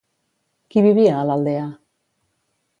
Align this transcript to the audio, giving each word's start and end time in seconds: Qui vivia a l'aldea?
Qui 0.75 0.83
vivia 0.87 1.13
a 1.19 1.21
l'aldea? 1.29 1.69